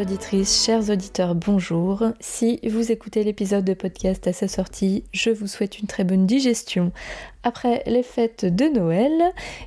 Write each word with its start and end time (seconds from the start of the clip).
auditrices, 0.00 0.64
chers 0.64 0.88
auditeurs, 0.88 1.34
bonjour. 1.34 2.04
Si 2.20 2.58
vous 2.66 2.90
écoutez 2.90 3.22
l'épisode 3.22 3.66
de 3.66 3.74
podcast 3.74 4.26
à 4.26 4.32
sa 4.32 4.48
sortie, 4.48 5.04
je 5.12 5.28
vous 5.28 5.46
souhaite 5.46 5.78
une 5.78 5.86
très 5.86 6.04
bonne 6.04 6.26
digestion 6.26 6.90
après 7.42 7.82
les 7.86 8.02
fêtes 8.02 8.46
de 8.46 8.64
Noël 8.64 9.12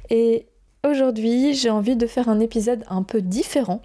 et 0.09 0.47
Aujourd'hui, 0.85 1.53
j'ai 1.53 1.69
envie 1.69 1.95
de 1.95 2.05
faire 2.05 2.27
un 2.27 2.41
épisode 2.41 2.83
un 2.89 3.03
peu 3.03 3.21
différent 3.21 3.81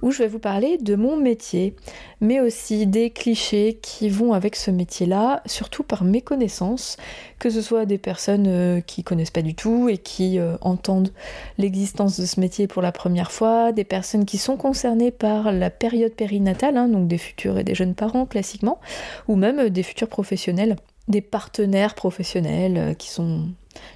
où 0.00 0.12
je 0.12 0.18
vais 0.18 0.28
vous 0.28 0.38
parler 0.38 0.78
de 0.78 0.94
mon 0.94 1.16
métier, 1.16 1.74
mais 2.20 2.38
aussi 2.38 2.86
des 2.86 3.10
clichés 3.10 3.80
qui 3.82 4.08
vont 4.08 4.32
avec 4.32 4.54
ce 4.54 4.70
métier-là, 4.70 5.42
surtout 5.46 5.82
par 5.82 6.04
mes 6.04 6.20
connaissances, 6.20 6.98
que 7.40 7.50
ce 7.50 7.60
soit 7.60 7.84
des 7.84 7.98
personnes 7.98 8.46
euh, 8.46 8.80
qui 8.80 9.02
connaissent 9.02 9.32
pas 9.32 9.42
du 9.42 9.56
tout 9.56 9.88
et 9.88 9.98
qui 9.98 10.38
euh, 10.38 10.56
entendent 10.60 11.12
l'existence 11.58 12.20
de 12.20 12.26
ce 12.26 12.38
métier 12.38 12.68
pour 12.68 12.80
la 12.80 12.92
première 12.92 13.32
fois, 13.32 13.72
des 13.72 13.82
personnes 13.82 14.24
qui 14.24 14.38
sont 14.38 14.56
concernées 14.56 15.10
par 15.10 15.50
la 15.50 15.70
période 15.70 16.12
périnatale, 16.12 16.76
hein, 16.76 16.86
donc 16.86 17.08
des 17.08 17.18
futurs 17.18 17.58
et 17.58 17.64
des 17.64 17.74
jeunes 17.74 17.96
parents 17.96 18.24
classiquement, 18.24 18.80
ou 19.26 19.34
même 19.34 19.58
euh, 19.58 19.68
des 19.68 19.82
futurs 19.82 20.08
professionnels, 20.08 20.76
des 21.08 21.20
partenaires 21.20 21.94
professionnels 21.94 22.96
qui 22.98 23.10
sont 23.10 23.48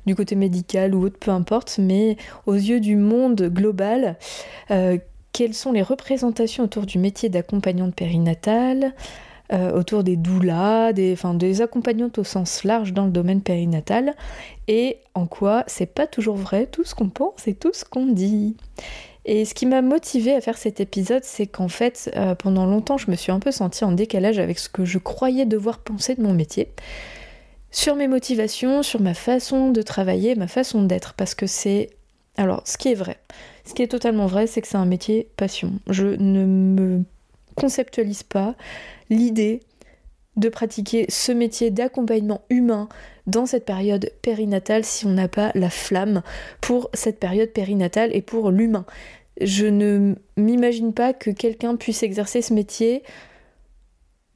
du 0.07 0.15
côté 0.15 0.35
médical 0.35 0.95
ou 0.95 1.05
autre, 1.05 1.19
peu 1.19 1.31
importe, 1.31 1.79
mais 1.79 2.17
aux 2.47 2.55
yeux 2.55 2.81
du 2.81 2.97
monde 2.97 3.43
global, 3.43 4.17
euh, 4.71 4.99
quelles 5.33 5.55
sont 5.55 5.73
les 5.73 5.83
représentations 5.83 6.65
autour 6.65 6.87
du 6.87 6.99
métier 6.99 7.29
d'accompagnante 7.29 7.95
périnatale, 7.95 8.95
euh, 9.53 9.73
autour 9.73 10.05
des 10.05 10.17
doulas, 10.17 10.93
des, 10.93 11.17
des 11.35 11.63
accompagnantes 11.63 12.19
au 12.19 12.25
sens 12.25 12.63
large 12.65 12.93
dans 12.93 13.05
le 13.05 13.11
domaine 13.11 13.41
périnatal, 13.41 14.15
et 14.69 14.99
en 15.15 15.27
quoi 15.27 15.65
c'est 15.67 15.93
pas 15.93 16.07
toujours 16.07 16.37
vrai 16.37 16.67
tout 16.67 16.85
ce 16.85 16.95
qu'on 16.95 17.09
pense 17.09 17.49
et 17.49 17.55
tout 17.55 17.73
ce 17.73 17.85
qu'on 17.85 18.07
dit? 18.07 18.57
Et 19.25 19.45
ce 19.45 19.55
qui 19.55 19.67
m'a 19.67 19.83
motivé 19.83 20.35
à 20.35 20.41
faire 20.41 20.57
cet 20.57 20.81
épisode, 20.81 21.25
c'est 21.25 21.47
qu'en 21.47 21.69
fait, 21.69 22.11
euh, 22.17 22.35
pendant 22.35 22.67
longtemps, 22.67 22.97
je 22.97 23.11
me 23.11 23.17
suis 23.17 23.33
un 23.33 23.39
peu 23.39 23.51
sentie 23.51 23.85
en 23.85 23.93
décalage 23.93 24.39
avec 24.39 24.59
ce 24.59 24.69
que 24.69 24.85
je 24.85 24.99
croyais 24.99 25.45
devoir 25.45 25.79
penser 25.79 26.15
de 26.15 26.23
mon 26.23 26.33
métier. 26.33 26.69
Sur 27.71 27.97
mes 27.97 28.09
motivations, 28.09 28.83
sur 28.83 29.01
ma 29.01 29.15
façon 29.15 29.71
de 29.71 29.83
travailler, 29.83 30.35
ma 30.35 30.49
façon 30.49 30.83
d'être, 30.83 31.15
parce 31.15 31.35
que 31.35 31.47
c'est... 31.47 31.91
Alors, 32.37 32.63
ce 32.65 32.79
qui 32.79 32.89
est 32.89 32.95
vrai, 32.95 33.19
ce 33.65 33.75
qui 33.75 33.83
est 33.83 33.89
totalement 33.89 34.27
vrai, 34.27 34.47
c'est 34.47 34.63
que 34.63 34.69
c'est 34.69 34.77
un 34.77 34.87
métier 34.87 35.29
passion. 35.37 35.75
Je 35.89 36.07
ne 36.07 36.45
me 36.47 37.05
conceptualise 37.57 38.23
pas. 38.23 38.55
L'idée 39.11 39.61
de 40.37 40.49
pratiquer 40.49 41.07
ce 41.09 41.33
métier 41.33 41.71
d'accompagnement 41.71 42.43
humain 42.51 42.89
dans 43.27 43.47
cette 43.47 43.65
période 43.65 44.11
périnatale 44.23 44.85
si 44.85 45.07
on 45.07 45.11
n'a 45.11 45.29
pas 45.29 45.53
la 45.55 45.71
flamme 45.71 46.23
pour 46.61 46.91
cette 46.95 47.19
période 47.19 47.51
périnatale 47.51 48.15
et 48.15 48.23
pour 48.23 48.51
l'humain. 48.51 48.87
Je 49.41 49.67
ne 49.67 50.15
m'imagine 50.37 50.93
pas 50.93 51.13
que 51.13 51.31
quelqu'un 51.31 51.77
puisse 51.77 52.03
exercer 52.03 52.43
ce 52.43 52.53
métier 52.53 53.03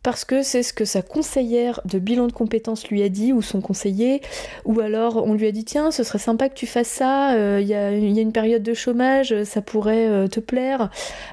parce 0.05 0.27
que 0.27 0.42
c'est 0.42 0.62
ce 0.62 0.74
que 0.74 0.84
sa 0.84 1.00
conseillère 1.00 1.80
de 1.86 1.98
bilan 1.98 2.27
de 2.27 2.33
compétences 2.33 2.86
lui 2.89 3.02
a 3.02 3.08
dit, 3.08 3.33
ou 3.33 3.40
son 3.40 3.62
conseiller, 3.62 4.20
ou 4.67 4.79
alors 4.80 5.27
on 5.27 5.33
lui 5.33 5.46
a 5.46 5.51
dit 5.51 5.64
tiens, 5.64 5.90
ce 5.90 6.05
serait 6.05 6.18
sympa 6.18 6.51
que 6.51 6.55
tu 6.55 6.67
fasses 6.67 6.89
ça, 6.89 7.33
euh, 7.33 7.58
il 7.61 7.67
y, 7.67 7.74
a 7.74 7.90
une 7.90 8.33
période 8.33 8.62
de 8.62 8.74
chômage, 8.74 9.34
ça 9.45 9.62
pourrait 9.62 10.06
euh, 10.06 10.29
te 10.29 10.40
plaire, 10.40 10.90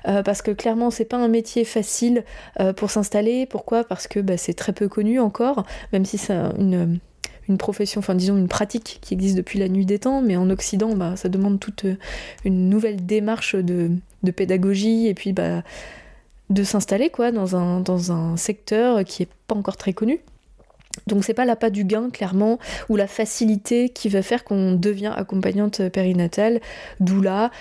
euh, 0.08 0.24
parce 0.24 0.42
que 0.42 0.52
clairement 0.52 0.90
c'est 0.90 1.06
pas 1.06 1.18
un 1.18 1.28
métier 1.28 1.66
facile 1.66 2.24
pour 2.78 2.90
s'installer. 2.90 3.46
Pourquoi? 3.46 3.84
Parce 3.84 4.08
que 4.08 4.22
bah, 4.22 4.38
c'est 4.38 4.54
très 4.54 4.72
peu 4.72 4.88
connu 4.88 5.20
encore, 5.20 5.66
même 5.92 6.06
si 6.06 6.18
c'est 6.18 6.34
une 6.58 7.58
profession, 7.58 8.00
enfin 8.00 8.16
disons 8.16 8.38
une 8.38 8.48
pratique 8.48 9.00
qui 9.02 9.14
existe 9.14 9.36
depuis 9.36 9.60
la 9.60 9.68
nuit 9.68 9.86
des 9.86 10.00
temps, 10.00 10.22
mais 10.22 10.38
en 10.38 10.50
Occident, 10.50 10.96
bah, 10.96 11.18
ça 11.18 11.28
demande 11.28 11.60
toute 11.60 11.86
une 12.46 12.70
nouvelle 12.70 13.06
démarche 13.06 13.56
de, 13.56 13.92
de 14.24 14.32
pédagogie 14.32 15.08
et 15.08 15.14
puis 15.14 15.34
bah, 15.34 15.62
de 16.52 16.64
s'installer 16.64 17.10
quoi 17.10 17.32
dans 17.32 17.56
un, 17.56 17.80
dans 17.80 18.12
un 18.12 18.38
secteur 18.38 19.04
qui 19.04 19.24
est 19.24 19.30
pas 19.48 19.56
encore 19.56 19.78
très 19.78 19.94
connu. 19.94 20.20
Donc 21.08 21.24
c'est 21.24 21.34
pas 21.34 21.46
l'appât 21.46 21.70
du 21.70 21.86
gain 21.86 22.10
clairement 22.10 22.60
ou 22.90 22.96
la 22.96 23.08
facilité 23.08 23.90
qui 23.90 24.10
va 24.10 24.22
faire 24.22 24.44
qu'on 24.44 24.74
devient 24.74 25.14
accompagnante 25.16 25.88
périnatale, 25.90 26.60
doula. 27.00 27.52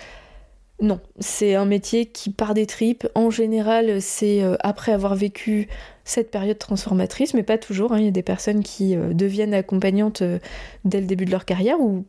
Non, 0.80 0.98
c'est 1.18 1.54
un 1.54 1.66
métier 1.66 2.06
qui 2.06 2.30
part 2.30 2.54
des 2.54 2.66
tripes. 2.66 3.06
En 3.14 3.30
général, 3.30 4.00
c'est 4.00 4.42
euh, 4.42 4.56
après 4.60 4.92
avoir 4.92 5.14
vécu 5.14 5.68
cette 6.04 6.30
période 6.30 6.58
transformatrice, 6.58 7.34
mais 7.34 7.42
pas 7.42 7.58
toujours. 7.58 7.92
Hein. 7.92 7.98
Il 7.98 8.06
y 8.06 8.08
a 8.08 8.12
des 8.12 8.22
personnes 8.22 8.62
qui 8.62 8.96
euh, 8.96 9.12
deviennent 9.12 9.52
accompagnantes 9.52 10.22
euh, 10.22 10.38
dès 10.86 11.00
le 11.00 11.06
début 11.06 11.26
de 11.26 11.30
leur 11.30 11.44
carrière 11.44 11.78
ou 11.80 12.06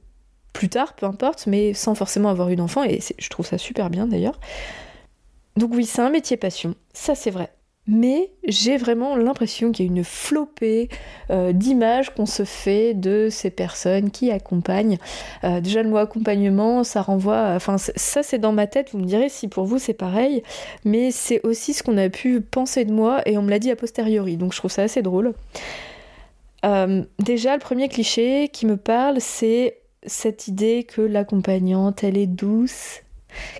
plus 0.53 0.69
tard, 0.69 0.93
peu 0.93 1.05
importe, 1.05 1.47
mais 1.47 1.73
sans 1.73 1.95
forcément 1.95 2.29
avoir 2.29 2.49
eu 2.49 2.55
d'enfant. 2.55 2.83
Et 2.83 2.99
je 3.17 3.29
trouve 3.29 3.45
ça 3.45 3.57
super 3.57 3.89
bien 3.89 4.07
d'ailleurs. 4.07 4.39
Donc 5.57 5.71
oui, 5.73 5.85
c'est 5.85 6.01
un 6.01 6.09
métier 6.09 6.37
passion, 6.37 6.75
ça 6.93 7.15
c'est 7.15 7.31
vrai. 7.31 7.51
Mais 7.87 8.31
j'ai 8.45 8.77
vraiment 8.77 9.15
l'impression 9.15 9.71
qu'il 9.71 9.85
y 9.85 9.89
a 9.89 9.91
une 9.91 10.03
flopée 10.03 10.87
euh, 11.31 11.51
d'images 11.51 12.13
qu'on 12.13 12.27
se 12.27 12.45
fait 12.45 12.93
de 12.93 13.27
ces 13.31 13.49
personnes 13.49 14.11
qui 14.11 14.29
accompagnent. 14.31 14.99
Euh, 15.43 15.61
déjà 15.61 15.81
le 15.81 15.89
mot 15.89 15.97
accompagnement, 15.97 16.83
ça 16.83 17.01
renvoie, 17.01 17.53
enfin 17.55 17.77
ça 17.77 18.21
c'est 18.21 18.37
dans 18.37 18.53
ma 18.53 18.67
tête, 18.67 18.91
vous 18.91 18.99
me 18.99 19.05
direz 19.05 19.29
si 19.29 19.47
pour 19.47 19.65
vous 19.65 19.79
c'est 19.79 19.95
pareil, 19.95 20.43
mais 20.85 21.09
c'est 21.09 21.43
aussi 21.43 21.73
ce 21.73 21.81
qu'on 21.81 21.97
a 21.97 22.09
pu 22.09 22.39
penser 22.39 22.85
de 22.85 22.93
moi 22.93 23.21
et 23.25 23.37
on 23.37 23.41
me 23.41 23.49
l'a 23.49 23.59
dit 23.59 23.71
a 23.71 23.75
posteriori, 23.75 24.37
donc 24.37 24.53
je 24.53 24.59
trouve 24.59 24.71
ça 24.71 24.83
assez 24.83 25.01
drôle. 25.01 25.33
Euh, 26.63 27.03
déjà 27.17 27.53
le 27.55 27.59
premier 27.59 27.89
cliché 27.89 28.49
qui 28.49 28.67
me 28.67 28.77
parle, 28.77 29.19
c'est 29.19 29.79
cette 30.05 30.47
idée 30.47 30.83
que 30.83 31.01
l'accompagnante, 31.01 32.03
elle 32.03 32.17
est 32.17 32.27
douce, 32.27 33.01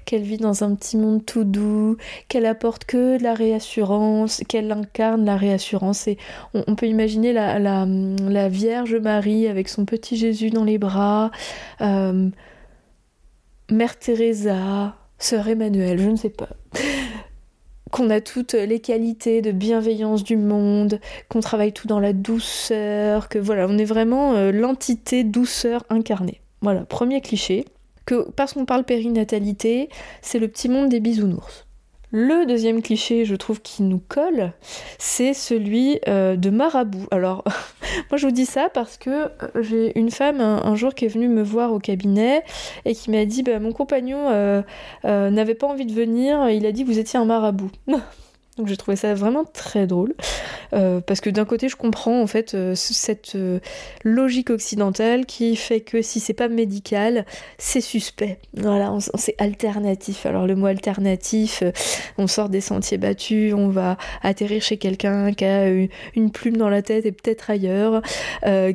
qu'elle 0.05 0.21
vit 0.21 0.37
dans 0.37 0.63
un 0.63 0.75
petit 0.75 0.97
monde 0.97 1.25
tout 1.25 1.43
doux, 1.43 1.97
qu'elle 2.27 2.45
apporte 2.45 2.85
que 2.85 3.17
de 3.17 3.23
la 3.23 3.33
réassurance, 3.33 4.41
qu'elle 4.47 4.71
incarne 4.71 5.25
la 5.25 5.37
réassurance. 5.37 6.07
Et 6.07 6.17
on, 6.53 6.75
peut 6.75 6.87
imaginer 6.87 7.33
la, 7.33 8.49
Vierge 8.49 8.95
Marie 8.95 9.47
avec 9.47 9.69
son 9.69 9.85
petit 9.85 10.17
Jésus 10.17 10.49
dans 10.49 10.63
les 10.63 10.77
bras, 10.77 11.31
euh, 11.81 12.29
Mère 13.69 13.97
Teresa, 13.97 14.95
Sœur 15.17 15.47
Emmanuel, 15.47 15.99
je 15.99 16.09
ne 16.09 16.15
sais 16.15 16.29
pas. 16.29 16.49
qu'on 17.91 18.09
a 18.09 18.21
toutes 18.21 18.53
les 18.53 18.79
qualités 18.79 19.41
de 19.41 19.51
bienveillance 19.51 20.23
du 20.23 20.37
monde, 20.37 20.99
qu'on 21.29 21.41
travaille 21.41 21.73
tout 21.73 21.87
dans 21.87 21.99
la 21.99 22.13
douceur, 22.13 23.29
que 23.29 23.37
voilà, 23.37 23.67
on 23.69 23.77
est 23.77 23.85
vraiment 23.85 24.33
euh, 24.33 24.51
l'entité 24.51 25.23
douceur 25.23 25.83
incarnée. 25.89 26.41
Voilà, 26.61 26.85
premier 26.85 27.21
cliché 27.21 27.65
parce 28.15 28.53
qu'on 28.53 28.65
parle 28.65 28.83
périnatalité, 28.83 29.89
c'est 30.21 30.39
le 30.39 30.47
petit 30.47 30.69
monde 30.69 30.89
des 30.89 30.99
bisounours. 30.99 31.65
Le 32.13 32.45
deuxième 32.45 32.81
cliché, 32.81 33.23
je 33.23 33.35
trouve, 33.35 33.61
qui 33.61 33.83
nous 33.83 34.01
colle, 34.05 34.51
c'est 34.97 35.33
celui 35.33 36.01
euh, 36.09 36.35
de 36.35 36.49
marabout. 36.49 37.07
Alors, 37.09 37.45
moi 38.11 38.17
je 38.17 38.25
vous 38.25 38.33
dis 38.33 38.45
ça 38.45 38.67
parce 38.67 38.97
que 38.97 39.09
euh, 39.09 39.29
j'ai 39.61 39.97
une 39.97 40.11
femme 40.11 40.41
un, 40.41 40.75
jour 40.75 40.93
qui 40.93 41.05
est 41.05 41.07
venue 41.07 41.29
me 41.29 41.41
voir 41.41 41.71
au 41.71 41.79
cabinet 41.79 42.43
et 42.83 42.95
qui 42.95 43.11
m'a 43.11 43.23
dit 43.23 43.43
bah, 43.43 43.59
Mon 43.59 43.71
compagnon 43.71 44.29
euh, 44.29 44.61
n'avait 45.05 45.55
pas 45.55 45.67
envie 45.67 45.85
de 45.85 45.93
venir, 45.93 46.49
il 46.49 46.65
a 46.65 46.73
dit 46.73 46.83
vous 46.83 46.99
étiez 46.99 47.17
un 47.17 47.25
marabout. 47.25 47.71
Donc 48.57 48.67
j'ai 48.67 48.77
trouvé 48.77 48.97
ça 48.97 49.13
vraiment 49.13 49.45
très 49.45 49.87
drôle. 49.87 50.13
Euh, 50.73 51.01
parce 51.01 51.21
que 51.21 51.29
d'un 51.29 51.45
côté, 51.45 51.69
je 51.69 51.75
comprends 51.75 52.21
en 52.21 52.27
fait 52.27 52.53
euh, 52.53 52.75
cette 52.75 53.35
euh, 53.35 53.59
logique 54.03 54.49
occidentale 54.49 55.25
qui 55.25 55.55
fait 55.55 55.81
que 55.81 56.01
si 56.01 56.19
c'est 56.19 56.33
pas 56.33 56.47
médical, 56.47 57.25
c'est 57.57 57.81
suspect. 57.81 58.39
Voilà, 58.53 58.95
c'est 59.15 59.35
alternatif. 59.37 60.25
Alors 60.25 60.47
le 60.47 60.55
mot 60.55 60.67
alternatif, 60.67 61.63
on 62.17 62.27
sort 62.27 62.49
des 62.49 62.61
sentiers 62.61 62.97
battus, 62.97 63.53
on 63.53 63.69
va 63.69 63.97
atterrir 64.21 64.61
chez 64.61 64.77
quelqu'un 64.77 65.33
qui 65.33 65.45
a 65.45 65.67
une 65.69 66.31
plume 66.31 66.57
dans 66.57 66.69
la 66.69 66.81
tête 66.81 67.05
et 67.05 67.11
peut-être 67.11 67.49
ailleurs, 67.49 68.01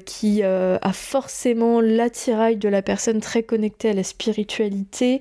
qui 0.04 0.42
a 0.42 0.92
forcément 0.92 1.80
l'attirail 1.80 2.56
de 2.56 2.68
la 2.68 2.82
personne 2.82 3.20
très 3.20 3.42
connectée 3.42 3.90
à 3.90 3.92
la 3.92 4.02
spiritualité, 4.02 5.20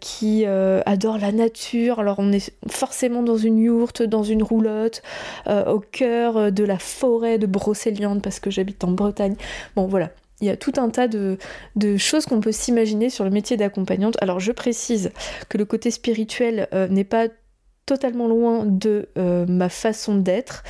qui 0.00 0.44
adore 0.44 1.18
la 1.18 1.32
nature. 1.32 2.00
Alors 2.00 2.16
on 2.18 2.32
est 2.32 2.52
forcément 2.68 3.22
dans 3.22 3.36
une 3.36 3.55
dans 4.08 4.22
une 4.22 4.42
roulotte, 4.42 5.02
au 5.46 5.80
cœur 5.80 6.36
euh, 6.36 6.50
de 6.50 6.64
la 6.64 6.78
forêt 6.78 7.38
de 7.38 7.46
Brocéliande 7.46 8.22
parce 8.22 8.40
que 8.40 8.50
j'habite 8.50 8.82
en 8.84 8.90
Bretagne. 8.90 9.36
Bon 9.74 9.86
voilà, 9.86 10.10
il 10.40 10.46
y 10.46 10.50
a 10.50 10.56
tout 10.56 10.72
un 10.76 10.90
tas 10.90 11.08
de, 11.08 11.38
choses 11.98 12.26
qu'on 12.26 12.40
peut 12.40 12.52
s'imaginer 12.52 13.10
sur 13.10 13.24
le 13.24 13.30
métier 13.30 13.56
d'accompagnante. 13.56 14.16
Alors 14.20 14.40
je 14.40 14.52
précise 14.52 15.10
que 15.48 15.58
le 15.58 15.64
côté 15.64 15.90
spirituel 15.90 16.68
euh, 16.72 16.88
n'est 16.88 17.04
pas 17.04 17.28
totalement 17.86 18.26
loin 18.26 18.64
de 18.66 19.08
euh, 19.16 19.46
ma 19.46 19.68
façon 19.68 20.16
d'être. 20.16 20.64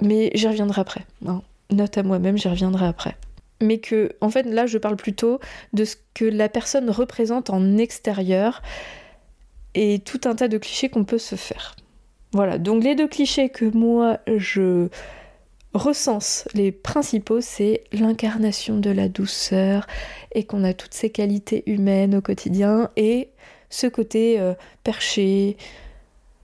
Mais 0.00 0.30
j'y 0.34 0.46
reviendrai 0.46 0.80
après. 0.80 1.04
Hein. 1.26 1.42
Note 1.70 1.98
à 1.98 2.02
moi-même, 2.02 2.38
j'y 2.38 2.48
reviendrai 2.48 2.86
après. 2.86 3.16
Mais 3.62 3.78
que, 3.78 4.12
en 4.20 4.28
fait, 4.28 4.42
là, 4.42 4.66
je 4.66 4.76
parle 4.76 4.96
plutôt 4.96 5.40
de 5.72 5.84
ce 5.86 5.96
que 6.14 6.26
la 6.26 6.50
personne 6.50 6.90
représente 6.90 7.48
en 7.48 7.78
extérieur 7.78 8.62
et 9.76 10.00
tout 10.00 10.22
un 10.24 10.34
tas 10.34 10.48
de 10.48 10.58
clichés 10.58 10.88
qu'on 10.88 11.04
peut 11.04 11.18
se 11.18 11.36
faire. 11.36 11.76
Voilà, 12.32 12.58
donc 12.58 12.82
les 12.82 12.96
deux 12.96 13.06
clichés 13.06 13.50
que 13.50 13.64
moi 13.64 14.18
je 14.26 14.88
recense, 15.74 16.48
les 16.54 16.72
principaux, 16.72 17.40
c'est 17.40 17.84
l'incarnation 17.92 18.78
de 18.78 18.90
la 18.90 19.08
douceur 19.08 19.86
et 20.32 20.44
qu'on 20.44 20.64
a 20.64 20.74
toutes 20.74 20.94
ces 20.94 21.10
qualités 21.10 21.62
humaines 21.66 22.16
au 22.16 22.20
quotidien 22.20 22.90
et 22.96 23.28
ce 23.70 23.86
côté 23.86 24.40
euh, 24.40 24.54
perché, 24.82 25.56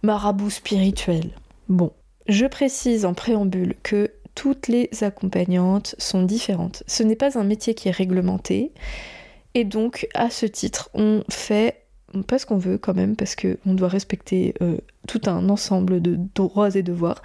marabout 0.02 0.50
spirituel. 0.50 1.30
Bon, 1.68 1.92
je 2.28 2.46
précise 2.46 3.04
en 3.04 3.14
préambule 3.14 3.74
que 3.82 4.10
toutes 4.34 4.68
les 4.68 4.88
accompagnantes 5.02 5.94
sont 5.98 6.22
différentes. 6.22 6.82
Ce 6.86 7.02
n'est 7.02 7.16
pas 7.16 7.38
un 7.38 7.44
métier 7.44 7.74
qui 7.74 7.88
est 7.88 7.92
réglementé. 7.92 8.72
Et 9.54 9.64
donc, 9.64 10.08
à 10.14 10.30
ce 10.30 10.46
titre, 10.46 10.90
on 10.94 11.22
fait 11.28 11.81
pas 12.26 12.38
ce 12.38 12.46
qu'on 12.46 12.58
veut 12.58 12.78
quand 12.78 12.94
même, 12.94 13.16
parce 13.16 13.36
qu'on 13.36 13.74
doit 13.74 13.88
respecter 13.88 14.54
euh, 14.62 14.76
tout 15.08 15.20
un 15.26 15.48
ensemble 15.48 16.00
de 16.02 16.18
droits 16.34 16.74
et 16.74 16.82
devoirs. 16.82 17.22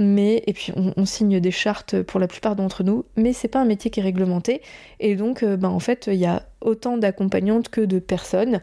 Mais 0.00 0.44
et 0.46 0.52
puis 0.52 0.72
on, 0.76 1.04
signe 1.04 1.40
des 1.40 1.50
chartes 1.50 2.02
pour 2.02 2.20
la 2.20 2.28
plupart 2.28 2.54
d'entre 2.54 2.84
nous, 2.84 3.04
mais 3.16 3.32
c'est 3.32 3.48
pas 3.48 3.60
un 3.60 3.64
métier 3.64 3.90
qui 3.90 3.98
est 3.98 4.02
réglementé. 4.04 4.62
Et 5.00 5.16
donc 5.16 5.42
euh, 5.42 5.56
ben, 5.56 5.70
en 5.70 5.80
fait 5.80 6.08
il 6.12 6.18
y 6.18 6.26
a 6.26 6.47
autant 6.60 6.96
d'accompagnantes 6.98 7.68
que 7.68 7.80
de 7.80 7.98
personnes. 7.98 8.60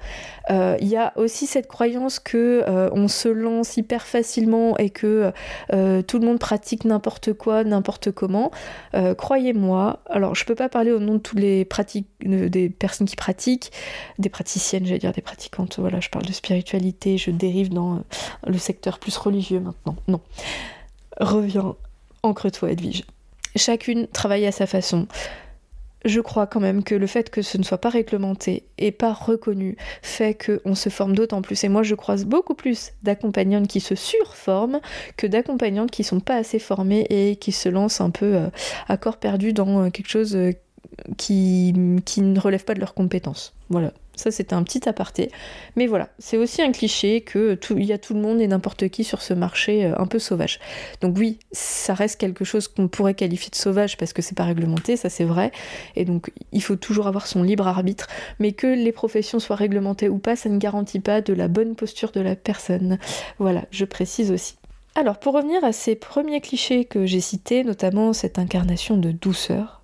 Euh, 0.50 0.78
il 0.80 0.88
y 0.88 0.98
a 0.98 1.14
aussi 1.16 1.48
cette 1.48 1.68
croyance 1.68 2.20
que 2.20 2.64
euh, 2.68 2.90
on 2.94 3.08
se 3.08 3.30
lance 3.30 3.78
hyper 3.78 4.06
facilement 4.06 4.78
et 4.78 4.90
que 4.90 5.32
tout 5.70 6.20
le 6.20 6.26
monde 6.26 6.40
pratique 6.40 6.86
n'importe 6.86 7.34
quoi, 7.34 7.64
n'importe 7.64 8.12
comment. 8.12 8.52
Croyez-moi, 9.18 10.00
alors 10.10 10.36
je 10.36 10.46
peux 10.46 10.56
pas 10.56 10.70
parler 10.70 10.92
au 10.92 11.00
nom 11.00 11.16
de 11.16 11.20
tous 11.20 11.36
les 11.36 11.66
pratiques, 11.66 12.08
des 12.22 12.70
personnes 12.70 13.08
qui 13.08 13.16
pratiquent, 13.16 13.72
des 14.20 14.30
praticiennes, 14.30 14.86
j'allais 14.86 15.00
dire 15.00 15.12
des 15.12 15.22
pratiquantes. 15.22 15.80
Voilà, 15.80 16.00
je 16.00 16.10
parle 16.10 16.26
de 16.26 16.34
spiritualité, 16.34 17.18
je 17.18 17.32
dérive 17.32 17.70
dans 17.70 18.02
le 18.46 18.58
secteur 18.58 19.00
plus 19.00 19.18
religieux 19.18 19.60
maintenant. 19.60 19.96
Non 20.08 20.22
reviens, 21.20 21.76
ancre-toi 22.24 22.72
Edwige. 22.72 23.04
Chacune 23.56 24.08
travaille 24.08 24.46
à 24.46 24.52
sa 24.52 24.68
façon. 24.68 25.08
Je 26.06 26.22
crois 26.22 26.46
quand 26.46 26.60
même 26.60 26.84
que 26.84 26.94
le 26.94 27.08
fait 27.08 27.32
que 27.32 27.42
ce 27.42 27.58
ne 27.58 27.64
soit 27.64 27.80
pas 27.80 27.90
réglementé 27.90 28.64
et 28.78 28.92
pas 28.92 29.12
reconnu 29.12 29.76
fait 30.04 30.36
qu'on 30.36 30.76
se 30.76 30.90
forme 30.90 31.16
d'autant 31.16 31.42
plus. 31.42 31.64
Et 31.64 31.70
moi, 31.70 31.82
je 31.82 31.96
croise 31.96 32.26
beaucoup 32.26 32.54
plus 32.54 32.94
d'accompagnantes 33.02 33.68
qui 33.68 33.80
se 33.80 33.96
surforment 33.96 34.82
que 35.18 35.26
d'accompagnantes 35.26 35.90
qui 35.90 36.04
sont 36.04 36.20
pas 36.20 36.36
assez 36.36 36.60
formées 36.60 37.08
et 37.10 37.38
qui 37.38 37.52
se 37.52 37.70
lancent 37.70 38.02
un 38.02 38.12
peu 38.12 38.36
euh, 38.36 38.48
à 38.88 38.98
corps 38.98 39.18
perdu 39.18 39.52
dans 39.52 39.86
euh, 39.86 39.90
quelque 39.90 40.10
chose 40.10 40.36
euh, 40.36 40.52
qui, 41.18 41.74
qui 42.06 42.22
ne 42.22 42.40
relève 42.40 42.64
pas 42.64 42.76
de 42.76 42.80
leurs 42.80 42.94
compétences. 42.94 43.54
Voilà. 43.70 43.92
Ça, 44.16 44.32
c'était 44.32 44.54
un 44.54 44.64
petit 44.64 44.88
aparté. 44.88 45.32
Mais 45.76 45.88
voilà, 45.88 46.10
c'est 46.20 46.38
aussi 46.38 46.62
un 46.62 46.72
cliché 46.72 47.22
que 47.22 47.58
il 47.72 47.86
y 47.86 47.94
a 47.94 47.98
tout 47.98 48.14
le 48.14 48.22
monde 48.22 48.42
et 48.42 48.48
n'importe 48.48 48.88
qui 48.90 49.04
sur 49.04 49.22
ce 49.22 49.34
marché 49.34 49.86
euh, 49.86 49.94
un 49.98 50.08
peu 50.08 50.20
sauvage. 50.20 50.60
Donc 51.02 51.18
oui, 51.18 51.40
ça 51.52 51.94
reste 51.94 52.20
quelque 52.20 52.46
chose 52.46 52.68
qu'on 52.68 52.88
pourrait 52.88 53.14
qualifier 53.14 53.50
de 53.50 53.56
sauvage 53.56 53.98
parce 53.98 54.14
que 54.14 54.22
c'est 54.22 54.36
pas 54.36 54.44
réglementé, 54.44 54.98
ça 54.98 55.10
c'est 55.10 55.24
vrai. 55.24 55.52
Et 55.96 56.06
donc 56.06 56.32
il 56.52 56.62
faut 56.62 56.76
toujours 56.76 57.08
avoir 57.08 57.28
son 57.28 57.44
libre 57.44 57.68
arbitre. 57.68 58.08
Mais 58.40 58.52
que 58.52 58.68
les 58.68 58.92
professions 58.92 59.40
soient 59.40 59.56
réglementées 59.56 60.10
ou 60.10 60.18
pas, 60.18 60.36
ça 60.36 60.50
ne 60.50 60.58
garantit 60.58 61.00
pas 61.00 61.22
de 61.22 61.34
la 61.34 61.48
bonne 61.48 61.76
posture 61.76 62.12
de 62.12 62.22
la 62.22 62.36
personne. 62.36 62.98
Voilà, 63.40 63.66
je 63.72 63.86
précise 63.86 64.32
aussi. 64.32 64.56
Alors 64.96 65.20
pour 65.20 65.34
revenir 65.34 65.64
à 65.64 65.74
ces 65.74 65.96
premiers 65.96 66.40
clichés 66.40 66.86
que 66.86 67.06
j'ai 67.06 67.20
cités, 67.20 67.64
notamment 67.64 68.14
cette 68.14 68.40
incarnation 68.40 68.96
de 68.96 69.12
douceur, 69.12 69.82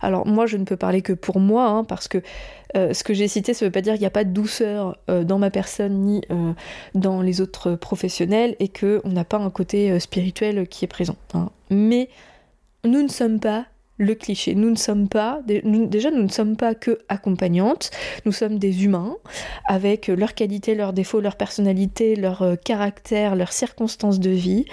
alors 0.00 0.26
moi 0.26 0.46
je 0.46 0.56
ne 0.56 0.64
peux 0.64 0.76
parler 0.76 1.02
que 1.02 1.12
pour 1.12 1.40
moi, 1.40 1.66
hein, 1.66 1.84
parce 1.84 2.08
que 2.08 2.22
euh, 2.76 2.94
ce 2.94 3.04
que 3.04 3.14
j'ai 3.14 3.28
cité, 3.28 3.54
ça 3.54 3.64
ne 3.64 3.68
veut 3.68 3.72
pas 3.72 3.82
dire 3.82 3.94
qu'il 3.94 4.00
n'y 4.00 4.06
a 4.06 4.10
pas 4.10 4.24
de 4.24 4.32
douceur 4.32 4.96
euh, 5.10 5.24
dans 5.24 5.38
ma 5.38 5.50
personne 5.50 6.00
ni 6.00 6.22
euh, 6.30 6.52
dans 6.94 7.20
les 7.20 7.40
autres 7.40 7.74
professionnels 7.74 8.56
et 8.60 8.68
qu'on 8.68 9.08
n'a 9.08 9.24
pas 9.24 9.38
un 9.38 9.50
côté 9.50 9.98
spirituel 10.00 10.66
qui 10.68 10.84
est 10.84 10.88
présent. 10.88 11.16
Hein. 11.34 11.50
Mais 11.70 12.08
nous 12.84 13.02
ne 13.02 13.08
sommes 13.08 13.40
pas 13.40 13.66
le 13.98 14.14
cliché. 14.14 14.54
Nous 14.54 14.70
ne 14.70 14.76
sommes 14.76 15.08
pas, 15.08 15.42
déjà 15.46 16.10
nous 16.10 16.22
ne 16.22 16.28
sommes 16.28 16.56
pas 16.56 16.74
que 16.74 16.98
accompagnantes, 17.08 17.90
nous 18.24 18.32
sommes 18.32 18.58
des 18.58 18.84
humains 18.84 19.16
avec 19.68 20.08
leurs 20.08 20.34
qualités, 20.34 20.74
leurs 20.74 20.92
défauts, 20.92 21.20
leur 21.20 21.36
personnalité, 21.36 22.16
leur 22.16 22.56
caractère, 22.64 23.36
leurs 23.36 23.52
circonstances 23.52 24.18
de 24.18 24.30
vie 24.30 24.64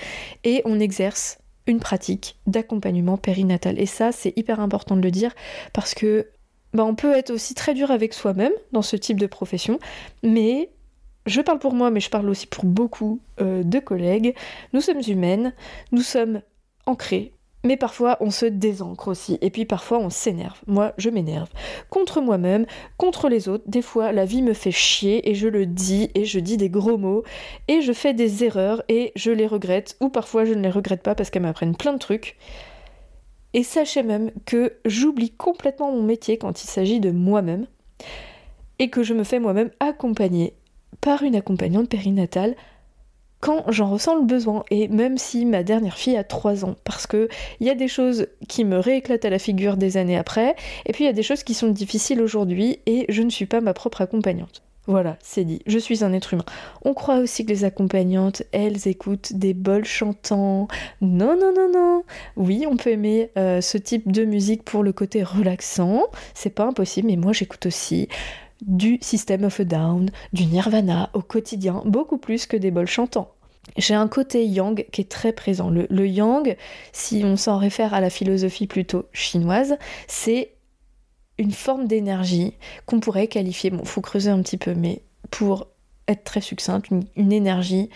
et 0.45 0.61
on 0.65 0.79
exerce 0.79 1.37
une 1.69 1.79
pratique 1.79 2.37
d'accompagnement 2.47 3.17
périnatal. 3.17 3.79
Et 3.79 3.85
ça, 3.85 4.11
c'est 4.11 4.37
hyper 4.37 4.59
important 4.59 4.95
de 4.95 5.01
le 5.01 5.11
dire 5.11 5.33
parce 5.71 5.93
que 5.93 6.27
bah, 6.73 6.83
on 6.83 6.95
peut 6.95 7.13
être 7.13 7.31
aussi 7.31 7.53
très 7.53 7.73
dur 7.73 7.91
avec 7.91 8.13
soi-même 8.13 8.51
dans 8.71 8.81
ce 8.81 8.95
type 8.95 9.19
de 9.19 9.27
profession, 9.27 9.79
mais 10.23 10.69
je 11.25 11.41
parle 11.41 11.59
pour 11.59 11.73
moi, 11.73 11.91
mais 11.91 11.99
je 11.99 12.09
parle 12.09 12.29
aussi 12.29 12.47
pour 12.47 12.65
beaucoup 12.65 13.21
euh, 13.39 13.63
de 13.63 13.79
collègues. 13.79 14.35
Nous 14.73 14.81
sommes 14.81 15.01
humaines, 15.07 15.53
nous 15.91 16.01
sommes 16.01 16.41
ancrés 16.85 17.33
mais 17.63 17.77
parfois 17.77 18.17
on 18.21 18.31
se 18.31 18.45
désancre 18.45 19.07
aussi, 19.07 19.37
et 19.41 19.49
puis 19.49 19.65
parfois 19.65 19.99
on 19.99 20.09
s'énerve. 20.09 20.59
Moi, 20.67 20.93
je 20.97 21.09
m'énerve. 21.09 21.49
Contre 21.89 22.21
moi-même, 22.21 22.65
contre 22.97 23.29
les 23.29 23.49
autres. 23.49 23.63
Des 23.67 23.81
fois, 23.81 24.11
la 24.11 24.25
vie 24.25 24.41
me 24.41 24.53
fait 24.53 24.71
chier, 24.71 25.29
et 25.29 25.35
je 25.35 25.47
le 25.47 25.65
dis, 25.65 26.09
et 26.15 26.25
je 26.25 26.39
dis 26.39 26.57
des 26.57 26.69
gros 26.69 26.97
mots, 26.97 27.23
et 27.67 27.81
je 27.81 27.93
fais 27.93 28.13
des 28.13 28.43
erreurs, 28.43 28.83
et 28.87 29.11
je 29.15 29.31
les 29.31 29.47
regrette, 29.47 29.97
ou 29.99 30.09
parfois 30.09 30.45
je 30.45 30.53
ne 30.53 30.61
les 30.61 30.69
regrette 30.69 31.03
pas 31.03 31.15
parce 31.15 31.29
qu'elles 31.29 31.41
m'apprennent 31.41 31.75
plein 31.75 31.93
de 31.93 31.99
trucs. 31.99 32.37
Et 33.53 33.63
sachez 33.63 34.03
même 34.03 34.31
que 34.45 34.73
j'oublie 34.85 35.31
complètement 35.31 35.91
mon 35.91 36.03
métier 36.03 36.37
quand 36.37 36.63
il 36.63 36.67
s'agit 36.67 36.99
de 36.99 37.11
moi-même, 37.11 37.65
et 38.77 38.89
que 38.89 39.03
je 39.03 39.13
me 39.13 39.23
fais 39.23 39.39
moi-même 39.39 39.71
accompagner 39.79 40.53
par 41.01 41.23
une 41.23 41.35
accompagnante 41.35 41.89
périnatale 41.89 42.55
quand 43.39 43.65
j'en 43.71 43.91
ressens 43.91 44.15
le 44.15 44.25
besoin, 44.25 44.63
et 44.69 44.87
même 44.87 45.17
si 45.17 45.45
ma 45.45 45.63
dernière 45.63 45.97
fille 45.97 46.17
a 46.17 46.23
3 46.23 46.65
ans, 46.65 46.75
parce 46.83 47.07
que 47.07 47.29
il 47.59 47.67
y 47.67 47.69
a 47.69 47.75
des 47.75 47.87
choses 47.87 48.27
qui 48.47 48.65
me 48.65 48.77
rééclatent 48.77 49.25
à 49.25 49.29
la 49.29 49.39
figure 49.39 49.77
des 49.77 49.97
années 49.97 50.17
après, 50.17 50.55
et 50.85 50.93
puis 50.93 51.03
il 51.03 51.07
y 51.07 51.09
a 51.09 51.13
des 51.13 51.23
choses 51.23 51.43
qui 51.43 51.53
sont 51.53 51.69
difficiles 51.69 52.21
aujourd'hui, 52.21 52.79
et 52.85 53.05
je 53.09 53.21
ne 53.21 53.29
suis 53.29 53.45
pas 53.45 53.61
ma 53.61 53.73
propre 53.73 54.01
accompagnante. 54.01 54.61
Voilà, 54.89 55.17
c'est 55.21 55.43
dit, 55.43 55.61
je 55.67 55.77
suis 55.77 56.03
un 56.03 56.13
être 56.13 56.33
humain. 56.33 56.45
On 56.83 56.95
croit 56.95 57.17
aussi 57.17 57.45
que 57.45 57.51
les 57.51 57.63
accompagnantes, 57.63 58.41
elles 58.51 58.87
écoutent 58.87 59.33
des 59.33 59.53
bols 59.53 59.85
chantants. 59.85 60.67
Non, 60.99 61.37
non, 61.39 61.53
non, 61.55 61.69
non. 61.71 62.03
Oui, 62.37 62.65
on 62.67 62.75
peut 62.75 62.89
aimer 62.89 63.29
euh, 63.37 63.61
ce 63.61 63.77
type 63.77 64.11
de 64.11 64.25
musique 64.25 64.63
pour 64.63 64.81
le 64.81 64.91
côté 64.91 65.21
relaxant, 65.21 66.05
c'est 66.33 66.49
pas 66.49 66.63
impossible, 66.65 67.07
mais 67.07 67.17
moi 67.17 67.33
j'écoute 67.33 67.67
aussi 67.67 68.07
du 68.61 68.97
System 69.01 69.43
of 69.45 69.59
a 69.59 69.63
Down, 69.63 70.09
du 70.33 70.45
Nirvana 70.45 71.09
au 71.13 71.21
quotidien, 71.21 71.81
beaucoup 71.85 72.17
plus 72.17 72.45
que 72.45 72.57
des 72.57 72.71
bols 72.71 72.87
chantants. 72.87 73.31
J'ai 73.77 73.93
un 73.93 74.07
côté 74.07 74.45
yang 74.45 74.85
qui 74.91 75.01
est 75.01 75.11
très 75.11 75.31
présent. 75.31 75.69
Le, 75.69 76.07
yang, 76.07 76.55
si 76.91 77.21
on 77.23 77.35
s'en 77.35 77.57
réfère 77.57 77.93
à 77.93 78.01
la 78.01 78.09
philosophie 78.09 78.67
plutôt 78.67 79.05
chinoise, 79.13 79.77
c'est 80.07 80.53
une 81.37 81.51
forme 81.51 81.87
d'énergie 81.87 82.53
qu'on 82.85 82.99
pourrait 82.99 83.27
qualifier, 83.27 83.69
bon, 83.69 83.85
faut 83.85 84.01
creuser 84.01 84.29
un 84.29 84.41
petit 84.41 84.57
peu, 84.57 84.73
mais 84.73 85.03
pour 85.29 85.67
être 86.07 86.23
très 86.23 86.41
succincte, 86.41 86.89
une 87.15 87.31
énergie 87.31 87.89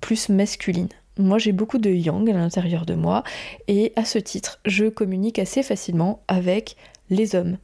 plus 0.00 0.28
masculine. 0.28 0.88
Moi, 1.18 1.38
j'ai 1.38 1.52
beaucoup 1.52 1.78
de 1.78 1.90
yang 1.90 2.28
à 2.30 2.32
l'intérieur 2.32 2.86
de 2.86 2.94
moi, 2.94 3.24
et 3.66 3.92
à 3.96 4.04
ce 4.04 4.18
titre, 4.18 4.60
je 4.64 4.86
communique 4.86 5.38
assez 5.38 5.62
facilement 5.62 6.22
avec 6.28 6.76
les 7.08 7.34
hommes. 7.34 7.58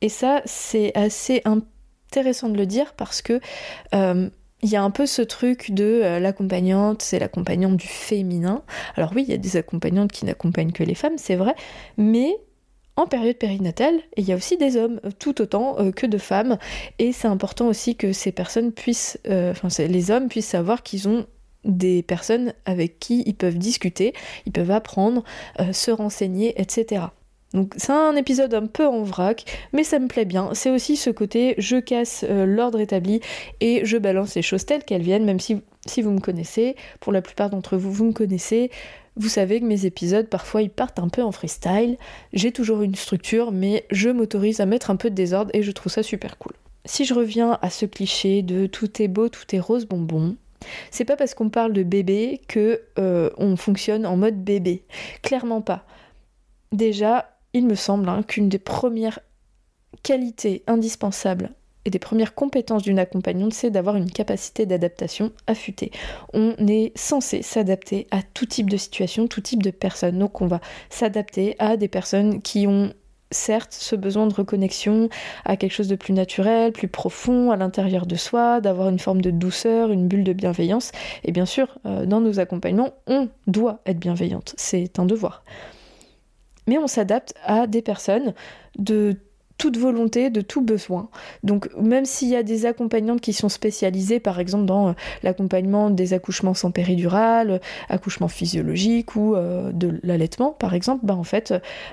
Et 0.00 0.08
ça, 0.08 0.42
c'est 0.44 0.96
assez 0.96 1.42
intéressant 1.44 2.48
de 2.48 2.56
le 2.56 2.66
dire 2.66 2.94
parce 2.94 3.22
que 3.22 3.40
euh, 3.94 4.28
il 4.62 4.68
y 4.68 4.76
a 4.76 4.82
un 4.82 4.90
peu 4.90 5.06
ce 5.06 5.22
truc 5.22 5.70
de 5.70 6.00
euh, 6.02 6.18
l'accompagnante, 6.20 7.02
c'est 7.02 7.18
l'accompagnante 7.18 7.76
du 7.76 7.86
féminin. 7.86 8.62
Alors 8.96 9.12
oui, 9.14 9.24
il 9.26 9.30
y 9.30 9.34
a 9.34 9.38
des 9.38 9.56
accompagnantes 9.56 10.12
qui 10.12 10.24
n'accompagnent 10.24 10.72
que 10.72 10.82
les 10.82 10.94
femmes, 10.94 11.18
c'est 11.18 11.36
vrai, 11.36 11.54
mais 11.96 12.36
en 12.96 13.06
période 13.06 13.36
périnatale, 13.36 13.94
il 14.16 14.24
y 14.24 14.32
a 14.32 14.36
aussi 14.36 14.56
des 14.58 14.76
hommes, 14.76 15.00
tout 15.18 15.40
autant 15.40 15.78
euh, 15.78 15.90
que 15.92 16.06
de 16.06 16.18
femmes, 16.18 16.58
et 16.98 17.12
c'est 17.12 17.28
important 17.28 17.68
aussi 17.68 17.96
que 17.96 18.12
ces 18.12 18.32
personnes 18.32 18.72
puissent, 18.72 19.18
enfin 19.28 19.68
les 19.86 20.10
hommes 20.10 20.28
puissent 20.28 20.48
savoir 20.48 20.82
qu'ils 20.82 21.08
ont 21.08 21.26
des 21.64 22.02
personnes 22.02 22.52
avec 22.64 22.98
qui 22.98 23.22
ils 23.26 23.34
peuvent 23.34 23.58
discuter, 23.58 24.14
ils 24.46 24.52
peuvent 24.52 24.70
apprendre, 24.70 25.24
se 25.72 25.90
renseigner, 25.90 26.58
etc. 26.60 27.04
Donc 27.52 27.74
c'est 27.76 27.92
un 27.92 28.14
épisode 28.14 28.54
un 28.54 28.66
peu 28.66 28.86
en 28.86 29.02
vrac, 29.02 29.44
mais 29.72 29.82
ça 29.82 29.98
me 29.98 30.06
plaît 30.06 30.24
bien. 30.24 30.50
C'est 30.54 30.70
aussi 30.70 30.96
ce 30.96 31.10
côté 31.10 31.54
je 31.58 31.76
casse 31.78 32.24
euh, 32.28 32.46
l'ordre 32.46 32.78
établi 32.80 33.20
et 33.60 33.84
je 33.84 33.96
balance 33.98 34.36
les 34.36 34.42
choses 34.42 34.64
telles 34.66 34.84
qu'elles 34.84 35.02
viennent, 35.02 35.24
même 35.24 35.40
si, 35.40 35.62
vous 36.02 36.10
me 36.10 36.20
connaissez, 36.20 36.76
pour 37.00 37.12
la 37.12 37.22
plupart 37.22 37.50
d'entre 37.50 37.76
vous, 37.76 37.90
vous 37.90 38.04
me 38.04 38.12
connaissez. 38.12 38.70
Vous 39.16 39.28
savez 39.28 39.60
que 39.60 39.64
mes 39.64 39.84
épisodes, 39.84 40.28
parfois, 40.28 40.62
ils 40.62 40.70
partent 40.70 41.00
un 41.00 41.08
peu 41.08 41.22
en 41.22 41.32
freestyle. 41.32 41.98
J'ai 42.32 42.52
toujours 42.52 42.82
une 42.82 42.94
structure, 42.94 43.50
mais 43.50 43.84
je 43.90 44.08
m'autorise 44.08 44.60
à 44.60 44.66
mettre 44.66 44.90
un 44.90 44.96
peu 44.96 45.10
de 45.10 45.16
désordre 45.16 45.50
et 45.52 45.62
je 45.62 45.72
trouve 45.72 45.90
ça 45.90 46.04
super 46.04 46.38
cool. 46.38 46.52
Si 46.84 47.04
je 47.04 47.12
reviens 47.12 47.58
à 47.60 47.68
ce 47.68 47.84
cliché 47.84 48.42
de 48.42 48.66
tout 48.66 49.02
est 49.02 49.08
beau, 49.08 49.28
tout 49.28 49.44
est 49.54 49.60
rose 49.60 49.86
bonbon, 49.86 50.36
C'est 50.90 51.04
pas 51.04 51.16
parce 51.16 51.34
qu'on 51.34 51.50
parle 51.50 51.72
de 51.72 51.82
bébé 51.82 52.40
que 52.46 52.82
euh, 52.98 53.30
on 53.38 53.56
fonctionne 53.56 54.06
en 54.06 54.16
mode 54.16 54.42
bébé. 54.44 54.84
Clairement 55.22 55.62
pas. 55.62 55.84
Déjà, 56.72 57.39
il 57.52 57.66
me 57.66 57.74
semble 57.74 58.08
hein, 58.08 58.22
qu'une 58.22 58.48
des 58.48 58.58
premières 58.58 59.20
qualités 60.02 60.62
indispensables 60.66 61.50
et 61.84 61.90
des 61.90 61.98
premières 61.98 62.34
compétences 62.34 62.82
d'une 62.82 62.98
accompagnante, 62.98 63.54
c'est 63.54 63.70
d'avoir 63.70 63.96
une 63.96 64.10
capacité 64.10 64.66
d'adaptation 64.66 65.32
affûtée. 65.46 65.90
On 66.32 66.54
est 66.58 66.92
censé 66.96 67.42
s'adapter 67.42 68.06
à 68.10 68.22
tout 68.22 68.46
type 68.46 68.68
de 68.68 68.76
situation, 68.76 69.28
tout 69.28 69.40
type 69.40 69.62
de 69.62 69.70
personnes. 69.70 70.18
Donc 70.18 70.40
on 70.42 70.46
va 70.46 70.60
s'adapter 70.90 71.56
à 71.58 71.76
des 71.76 71.88
personnes 71.88 72.42
qui 72.42 72.66
ont 72.66 72.92
certes 73.30 73.72
ce 73.72 73.94
besoin 73.94 74.26
de 74.26 74.34
reconnexion 74.34 75.08
à 75.44 75.56
quelque 75.56 75.72
chose 75.72 75.88
de 75.88 75.94
plus 75.94 76.12
naturel, 76.12 76.72
plus 76.72 76.88
profond 76.88 77.50
à 77.50 77.56
l'intérieur 77.56 78.06
de 78.06 78.16
soi, 78.16 78.60
d'avoir 78.60 78.88
une 78.88 78.98
forme 78.98 79.22
de 79.22 79.30
douceur, 79.30 79.92
une 79.92 80.08
bulle 80.08 80.24
de 80.24 80.32
bienveillance. 80.32 80.92
Et 81.24 81.32
bien 81.32 81.46
sûr, 81.46 81.78
euh, 81.86 82.06
dans 82.06 82.20
nos 82.20 82.40
accompagnements, 82.40 82.90
on 83.06 83.28
doit 83.46 83.80
être 83.86 83.98
bienveillante, 83.98 84.54
c'est 84.56 84.98
un 84.98 85.06
devoir. 85.06 85.44
Mais 86.70 86.78
on 86.78 86.86
s'adapte 86.86 87.34
à 87.44 87.66
des 87.66 87.82
personnes 87.82 88.32
de 88.78 89.16
toute 89.58 89.76
volonté, 89.76 90.30
de 90.30 90.40
tout 90.40 90.62
besoin. 90.62 91.10
Donc 91.42 91.68
même 91.76 92.04
s'il 92.04 92.28
y 92.28 92.36
a 92.36 92.44
des 92.44 92.64
accompagnantes 92.64 93.20
qui 93.20 93.32
sont 93.32 93.48
spécialisées, 93.48 94.20
par 94.20 94.38
exemple 94.38 94.66
dans 94.66 94.90
euh, 94.90 94.92
l'accompagnement 95.24 95.90
des 95.90 96.14
accouchements 96.14 96.54
sans 96.54 96.70
péridurale, 96.70 97.50
euh, 97.50 97.58
accouchement 97.88 98.28
physiologique 98.28 99.16
ou 99.16 99.34
euh, 99.34 99.72
de 99.72 99.98
l'allaitement, 100.04 100.52
par 100.52 100.74
exemple, 100.74 101.04
bah 101.04 101.16
en 101.16 101.24
fait, 101.24 101.52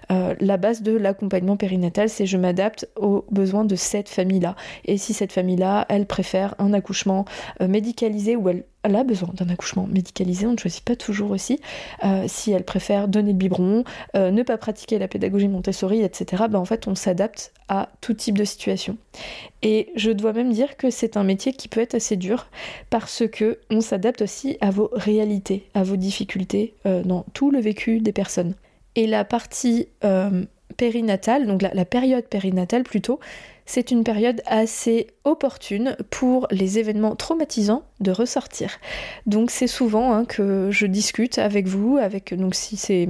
la 0.10 0.57
base 0.57 0.84
de 0.84 0.96
l'accompagnement 0.96 1.57
périnatal, 1.57 2.07
c'est 2.07 2.27
je 2.27 2.38
m'adapte 2.38 2.88
aux 2.96 3.25
besoins 3.31 3.65
de 3.65 3.75
cette 3.75 4.10
famille-là. 4.10 4.55
Et 4.86 4.98
si 4.98 5.13
cette 5.13 5.34
famille-là, 5.34 5.88
elle 5.89 6.05
préfère 6.05 6.53
un 6.60 6.72
accouchement 6.74 7.25
médicalisé 7.60 8.36
ou 8.36 8.48
elle 8.50 8.65
elle 8.84 8.96
a 8.96 9.03
besoin 9.03 9.29
d'un 9.34 9.50
accouchement 9.50 9.88
médicalisé, 9.88 10.46
on 10.48 10.53
ne 10.53 10.57
choisit 10.57 10.84
pas 10.84 10.96
toujours 10.96 11.31
aussi. 11.31 11.60
Euh, 12.03 12.25
si 12.27 12.51
elle 12.51 12.63
préfère 12.63 13.07
donner 13.07 13.31
le 13.31 13.38
biberon, 13.38 13.84
euh, 14.15 14.31
ne 14.31 14.43
pas 14.43 14.57
pratiquer 14.57 15.00
la 15.00 15.07
pédagogie 15.07 15.48
Montessori, 15.48 16.01
etc., 16.03 16.43
ben 16.50 16.60
en 16.60 16.65
fait 16.65 16.88
on 16.88 16.96
s'adapte 16.96 17.53
à 17.67 17.89
tout 18.01 18.13
type 18.13 18.38
de 18.38 18.46
situation. 18.46 18.98
Et 19.62 19.89
je 19.96 20.12
dois 20.12 20.31
même 20.31 20.53
dire 20.53 20.77
que 20.77 20.89
c'est 20.89 21.17
un 21.17 21.24
métier 21.24 21.53
qui 21.53 21.67
peut 21.67 21.81
être 21.81 21.96
assez 21.96 22.15
dur 22.15 22.48
parce 22.89 23.24
que 23.27 23.60
on 23.69 23.81
s'adapte 23.81 24.22
aussi 24.22 24.57
à 24.62 24.72
vos 24.72 24.89
réalités, 24.93 25.67
à 25.74 25.84
vos 25.84 25.98
difficultés 25.98 26.75
euh, 26.86 27.03
dans 27.03 27.25
tout 27.34 27.51
le 27.51 27.60
vécu 27.60 28.00
des 28.00 28.13
personnes. 28.13 28.53
Et 28.96 29.05
la 29.05 29.25
partie 29.25 29.89
périnatale, 30.75 31.46
donc 31.46 31.62
la 31.62 31.86
période 31.86 32.25
périnatale 32.25 32.81
plutôt, 32.81 33.19
c'est 33.67 33.91
une 33.91 34.05
période 34.05 34.41
assez 34.45 35.07
opportune 35.25 35.97
pour 36.09 36.47
les 36.51 36.79
événements 36.79 37.17
traumatisants 37.17 37.83
de 38.00 38.12
ressortir. 38.12 38.79
Donc 39.25 39.51
c'est 39.51 39.67
souvent 39.67 40.13
hein, 40.13 40.24
que 40.25 40.71
je 40.71 40.88
discute 40.88 41.38
avec 41.38 41.67
vous, 41.67 41.97
avec 41.97 42.33
donc 42.33 42.55
si 42.55 42.77
c'est 42.77 43.09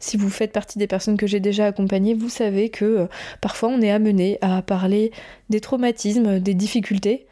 si 0.00 0.16
vous 0.16 0.28
faites 0.28 0.52
partie 0.52 0.78
des 0.78 0.88
personnes 0.88 1.16
que 1.16 1.28
j'ai 1.28 1.38
déjà 1.38 1.66
accompagnées, 1.66 2.12
vous 2.12 2.28
savez 2.28 2.70
que 2.70 2.84
euh, 2.84 3.06
parfois 3.40 3.68
on 3.68 3.80
est 3.80 3.90
amené 3.90 4.36
à 4.42 4.62
parler 4.62 5.12
des 5.48 5.60
traumatismes, 5.60 6.40
des 6.40 6.54
difficultés. 6.54 7.26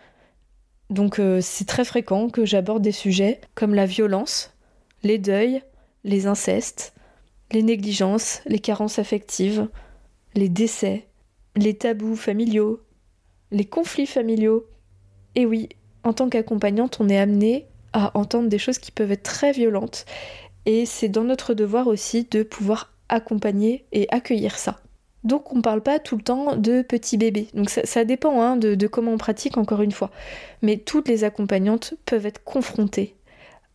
Donc 0.89 1.19
euh, 1.19 1.41
c'est 1.43 1.67
très 1.67 1.85
fréquent 1.85 2.31
que 2.31 2.45
j'aborde 2.45 2.83
des 2.83 2.93
sujets 2.93 3.41
comme 3.57 3.75
la 3.75 3.87
violence, 3.87 4.55
les 5.03 5.19
deuils, 5.19 5.63
les 6.05 6.27
incestes, 6.27 6.95
les 7.51 7.65
négligences, 7.65 8.41
les 8.47 8.61
carences 8.61 9.01
affectives, 9.01 9.69
les 10.35 10.49
décès, 10.49 11.09
les 11.57 11.75
tabous 11.75 12.17
familiaux, 12.17 12.81
les 13.51 13.65
conflits 13.65 14.07
familiaux. 14.07 14.67
Et 15.35 15.47
oui, 15.47 15.69
en 16.05 16.13
tant 16.13 16.29
qu'accompagnante, 16.29 16.99
on 17.01 17.09
est 17.09 17.19
amené 17.19 17.67
à 17.93 18.17
entendre 18.17 18.49
des 18.49 18.59
choses 18.59 18.79
qui 18.79 18.91
peuvent 18.91 19.13
être 19.13 19.23
très 19.23 19.53
violentes. 19.53 20.05
Et 20.65 20.87
c'est 20.87 21.09
dans 21.09 21.25
notre 21.25 21.55
devoir 21.55 21.87
aussi 21.87 22.25
de 22.25 22.43
pouvoir 22.43 22.93
accompagner 23.09 23.87
et 23.93 24.07
accueillir 24.11 24.59
ça. 24.59 24.81
Donc 25.25 25.53
on 25.53 25.57
ne 25.57 25.63
parle 25.63 25.83
pas 25.83 25.99
tout 25.99 26.17
le 26.17 26.23
temps 26.23 26.57
de 26.57 26.83
petits 26.83 27.17
bébés. 27.17 27.49
Donc 27.55 27.71
ça, 27.71 28.05
dépend 28.05 28.41
hein, 28.41 28.57
de 28.57 28.87
comment 28.87 29.13
on 29.13 29.19
pratique 29.19 29.57
encore 29.57 29.83
une 29.83 29.93
fois. 29.93 30.11
Mais 30.63 30.79
toutes 30.79 31.09
les 31.09 31.25
accompagnantes 31.25 31.95
peuvent 32.07 32.27
être 32.27 32.43
confrontées 32.43 33.15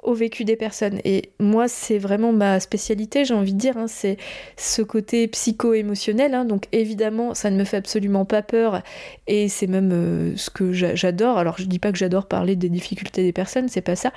au 0.03 0.13
vécu 0.13 0.45
des 0.45 0.55
personnes. 0.55 0.99
Et 1.03 1.31
moi, 1.39 1.67
c'est 1.67 1.97
vraiment 1.97 2.31
ma 2.31 2.59
spécialité, 2.59 3.25
j'ai 3.25 3.33
envie 3.33 3.53
de 3.53 3.59
dire, 3.59 3.77
hein, 3.77 3.87
c'est 3.87 4.17
ce 4.55 4.81
côté 4.81 5.27
psycho-émotionnel. 5.27 6.33
Hein. 6.33 6.45
donc 6.45 6.67
évidemment, 6.71 7.33
ça 7.33 7.49
ne 7.49 7.57
me 7.57 7.63
fait 7.63 7.77
absolument 7.77 8.25
pas 8.25 8.41
peur 8.41 8.81
et 9.27 9.49
c'est 9.49 9.67
même 9.67 9.91
euh, 9.91 10.37
ce 10.37 10.49
que 10.49 10.71
j'adore. 10.71 11.37
Alors 11.37 11.57
je 11.57 11.65
dis 11.65 11.79
pas 11.79 11.91
que 11.91 11.97
j'adore 11.97 12.27
parler 12.27 12.55
des 12.55 12.69
difficultés 12.69 13.23
des 13.23 13.33
personnes, 13.33 13.69
c'est 13.69 13.81
pas 13.81 13.95
ça. 13.95 14.11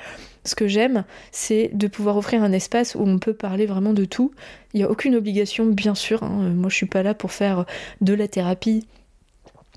Ce 0.45 0.55
que 0.55 0.69
j'aime, 0.69 1.05
c'est 1.33 1.71
de 1.73 1.87
pouvoir 1.87 2.17
offrir 2.17 2.43
un 2.43 2.53
espace 2.53 2.95
où 2.95 3.01
on 3.01 3.19
peut 3.19 3.35
parler 3.35 3.67
vraiment 3.67 3.93
de 3.93 4.05
tout. 4.05 4.33
Il 4.73 4.79
n'y 4.79 4.85
a 4.85 4.91
aucune 4.91 5.15
obligation, 5.15 5.67
bien 5.67 5.95
sûr. 5.95 6.23
Hein. 6.23 6.51
Moi, 6.55 6.71
je 6.71 6.77
suis 6.77 6.87
pas 6.87 7.03
là 7.03 7.15
pour 7.15 7.33
faire 7.33 7.67
de 8.01 8.15
la 8.15 8.27
thérapie 8.27 8.87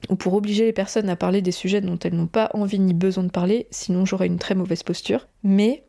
ou 0.10 0.16
pour 0.16 0.34
obliger 0.34 0.66
les 0.66 0.74
personnes 0.74 1.10
à 1.10 1.16
parler 1.16 1.42
des 1.42 1.52
sujets 1.52 1.82
dont 1.82 1.98
elles 2.00 2.16
n'ont 2.16 2.28
pas 2.28 2.50
envie 2.54 2.80
ni 2.80 2.94
besoin 2.94 3.24
de 3.24 3.30
parler, 3.30 3.68
sinon 3.72 4.06
j'aurais 4.06 4.28
une 4.28 4.40
très 4.40 4.56
mauvaise 4.56 4.84
posture. 4.84 5.28
Mais 5.44 5.84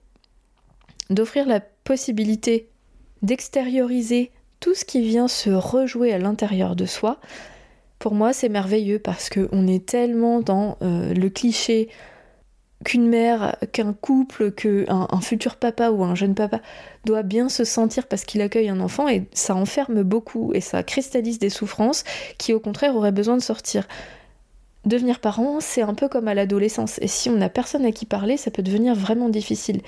d'offrir 1.11 1.47
la 1.47 1.61
possibilité 1.61 2.69
d'extérioriser 3.23 4.31
tout 4.61 4.75
ce 4.75 4.85
qui 4.85 5.03
vient 5.03 5.29
se 5.29 5.51
rejouer 5.51 6.13
à 6.13 6.19
l'intérieur 6.19 6.77
de 6.77 6.87
soi, 6.87 7.19
pour 7.99 8.15
moi 8.15 8.33
c'est 8.33 8.49
merveilleux 8.49 8.99
parce 8.99 9.29
qu'on 9.29 9.67
est 9.67 9.87
tellement 9.87 10.41
dans 10.41 10.79
euh, 10.83 11.13
le 11.15 11.31
cliché 11.31 11.89
qu'une 12.85 13.09
mère, 13.09 13.57
qu'un 13.73 13.95
couple, 13.95 14.53
qu'un 14.53 15.09
un 15.11 15.21
futur 15.21 15.57
papa 15.57 15.91
ou 15.91 16.05
un 16.05 16.15
jeune 16.15 16.35
papa 16.35 16.61
doit 17.05 17.23
bien 17.23 17.49
se 17.49 17.65
sentir 17.65 18.07
parce 18.07 18.25
qu'il 18.25 18.43
accueille 18.43 18.69
un 18.69 18.81
enfant 18.81 19.09
et 19.09 19.25
ça 19.33 19.55
enferme 19.55 20.03
beaucoup 20.03 20.53
et 20.53 20.61
ça 20.61 20.83
cristallise 20.83 21.39
des 21.39 21.51
souffrances 21.51 22.05
qui 22.37 22.53
au 22.53 22.61
contraire 22.61 22.95
auraient 22.95 23.13
besoin 23.13 23.37
de 23.37 23.43
sortir 23.43 23.89
devenir 24.87 25.21
parent, 25.21 25.61
c'est 25.61 25.83
un 25.83 25.95
peu 25.95 26.09
comme 26.09 26.29
à 26.29 26.35
l'adolescence. 26.35 26.99
Et 27.01 27.09
si 27.09 27.31
on 27.31 27.37
n'a 27.37 27.49
personne 27.49 27.85
à 27.85 27.93
qui 27.93 28.07
parler, 28.07 28.37
ça 28.37 28.51
peut 28.51 28.63
devenir 28.63 28.95
vraiment 28.95 29.29
difficile. 29.29 29.81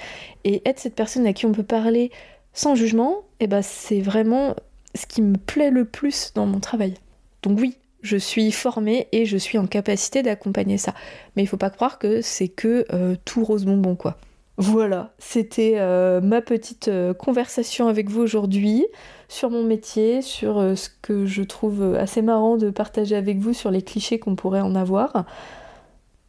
Et 0.44 0.62
être 0.68 0.78
cette 0.78 0.94
personne 0.94 1.26
à 1.26 1.32
qui 1.32 1.46
on 1.46 1.52
peut 1.52 1.62
parler 1.62 2.10
sans 2.52 2.74
jugement, 2.74 3.24
eh 3.40 3.46
ben, 3.46 3.62
c'est 3.62 4.00
vraiment 4.00 4.54
ce 4.94 5.06
qui 5.06 5.22
me 5.22 5.36
plaît 5.36 5.70
le 5.70 5.84
plus 5.84 6.32
dans 6.34 6.46
mon 6.46 6.60
travail. 6.60 6.94
Donc 7.42 7.58
oui, 7.60 7.76
je 8.02 8.16
suis 8.16 8.50
formée 8.52 9.08
et 9.12 9.26
je 9.26 9.36
suis 9.36 9.58
en 9.58 9.66
capacité 9.66 10.22
d'accompagner 10.22 10.78
ça. 10.78 10.94
Mais 11.34 11.42
il 11.42 11.46
faut 11.46 11.56
pas 11.56 11.70
croire 11.70 11.98
que 11.98 12.22
c'est 12.22 12.48
que 12.48 12.86
euh, 12.92 13.16
tout 13.24 13.44
rose 13.44 13.64
bonbon, 13.64 13.96
quoi. 13.96 14.16
Voilà, 14.58 15.12
c'était 15.18 15.74
euh, 15.76 16.22
ma 16.22 16.40
petite 16.40 16.88
euh, 16.88 17.12
conversation 17.12 17.88
avec 17.88 18.08
vous 18.08 18.22
aujourd'hui 18.22 18.86
sur 19.28 19.50
mon 19.50 19.62
métier, 19.62 20.22
sur 20.22 20.58
euh, 20.58 20.74
ce 20.74 20.88
que 21.02 21.26
je 21.26 21.42
trouve 21.42 21.94
assez 21.94 22.22
marrant 22.22 22.56
de 22.56 22.70
partager 22.70 23.16
avec 23.16 23.36
vous 23.38 23.52
sur 23.52 23.70
les 23.70 23.82
clichés 23.82 24.18
qu'on 24.18 24.34
pourrait 24.34 24.62
en 24.62 24.74
avoir. 24.74 25.26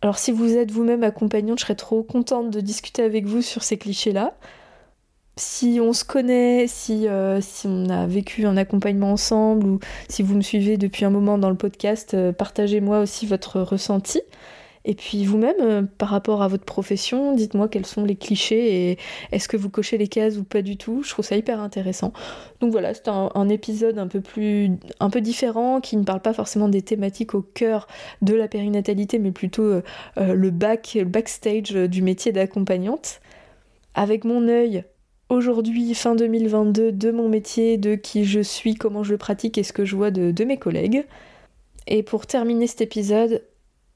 Alors 0.02 0.18
si 0.18 0.32
vous 0.34 0.58
êtes 0.58 0.72
vous-même 0.72 1.04
accompagnante, 1.04 1.60
je 1.60 1.64
serais 1.64 1.76
trop 1.76 2.04
contente 2.04 2.50
de 2.52 2.60
discuter 2.60 3.02
avec 3.02 3.26
vous 3.26 3.42
sur 3.42 3.64
ces 3.64 3.78
clichés-là. 3.78 4.34
Si 5.38 5.80
on 5.82 5.94
se 5.94 6.04
connaît, 6.04 6.66
si, 6.68 7.08
si 7.42 7.68
on 7.68 7.90
a 7.90 8.08
vécu 8.08 8.46
un 8.46 8.58
accompagnement 8.58 9.12
ensemble 9.12 9.66
ou 9.68 9.80
si 10.10 10.24
vous 10.24 10.36
me 10.36 10.42
suivez 10.42 10.78
depuis 10.78 11.06
un 11.06 11.12
moment 11.12 11.38
dans 11.38 11.50
le 11.50 11.56
podcast, 11.56 12.16
partagez-moi 12.32 13.00
aussi 13.00 13.26
votre 13.28 13.62
ressenti. 13.62 14.22
Et 14.90 14.96
puis 14.96 15.26
vous-même, 15.26 15.58
euh, 15.60 15.82
par 15.98 16.08
rapport 16.08 16.42
à 16.42 16.48
votre 16.48 16.64
profession, 16.64 17.36
dites-moi 17.36 17.68
quels 17.68 17.86
sont 17.86 18.06
les 18.06 18.16
clichés 18.16 18.92
et 18.92 18.98
est-ce 19.34 19.50
que 19.50 19.58
vous 19.58 19.70
cochez 19.70 19.98
les 19.98 20.08
cases 20.08 20.38
ou 20.38 20.46
pas 20.46 20.62
du 20.62 20.78
tout? 20.78 21.04
Je 21.04 21.10
trouve 21.10 21.26
ça 21.26 21.36
hyper 21.36 21.60
intéressant. 21.60 22.14
Donc 22.62 22.72
voilà, 22.72 22.94
c'est 22.94 23.10
un, 23.10 23.50
épisode 23.50 24.00
un 24.00 24.08
peu 24.08 24.22
plus, 24.22 24.72
un 25.02 25.10
peu 25.10 25.20
différent, 25.20 25.82
qui 25.82 25.98
ne 25.98 26.06
parle 26.06 26.22
pas 26.22 26.32
forcément 26.32 26.70
des 26.70 26.82
thématiques 26.82 27.36
au 27.36 27.42
cœur 27.42 27.88
de 28.22 28.34
la 28.34 28.48
périnatalité, 28.48 29.20
mais 29.20 29.34
plutôt 29.34 29.64
euh, 29.64 29.84
euh, 30.18 30.34
le 30.34 30.52
back, 30.52 30.94
le 30.96 31.04
backstage 31.04 31.72
du 31.74 32.02
métier 32.02 32.32
d'accompagnante. 32.32 33.20
Avec 33.94 34.24
mon 34.24 34.48
œil 34.48 34.86
aujourd'hui, 35.28 35.94
fin 35.96 36.16
2022, 36.16 36.94
de 36.94 37.12
mon 37.12 37.28
métier, 37.28 37.78
de 37.78 37.96
qui 37.96 38.24
je 38.24 38.40
suis, 38.40 38.76
comment 38.76 39.04
je 39.04 39.12
le 39.12 39.18
pratique 39.18 39.58
et 39.58 39.64
ce 39.64 39.74
que 39.74 39.84
je 39.84 39.98
vois 39.98 40.12
de 40.12 40.44
mes 40.46 40.58
collègues. 40.58 41.06
Et 41.88 42.04
pour 42.04 42.26
terminer 42.26 42.68
cet 42.68 42.82
épisode, 42.82 43.44